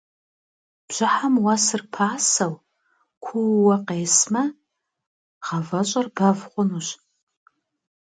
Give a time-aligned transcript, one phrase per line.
[0.87, 2.53] Бжьыхьэм уэсыр пасэу,
[3.23, 4.43] куууэ къесмэ,
[5.45, 6.87] гъавэщӏэр бэв хъунущ.